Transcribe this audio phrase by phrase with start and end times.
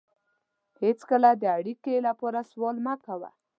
[0.81, 3.29] هېڅکله د اړیکې لپاره سوال مه کوه.